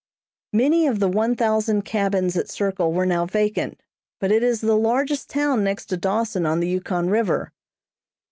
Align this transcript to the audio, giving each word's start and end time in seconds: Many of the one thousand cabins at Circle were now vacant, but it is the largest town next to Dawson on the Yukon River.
Many 0.51 0.87
of 0.87 0.99
the 0.99 1.07
one 1.07 1.35
thousand 1.35 1.83
cabins 1.85 2.35
at 2.35 2.49
Circle 2.49 2.91
were 2.91 3.05
now 3.05 3.27
vacant, 3.27 3.79
but 4.19 4.31
it 4.31 4.41
is 4.41 4.61
the 4.61 4.75
largest 4.75 5.29
town 5.29 5.63
next 5.63 5.85
to 5.89 5.95
Dawson 5.97 6.43
on 6.47 6.59
the 6.59 6.69
Yukon 6.69 7.11
River. 7.11 7.51